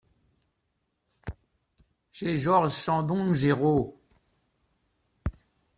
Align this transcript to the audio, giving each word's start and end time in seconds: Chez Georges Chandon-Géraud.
Chez 2.11 2.35
Georges 2.39 2.73
Chandon-Géraud. 2.73 3.99